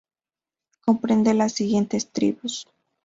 Comprende 0.83 1.31
las 1.35 1.51
siguientes 1.53 2.11
tribus. 2.11 2.65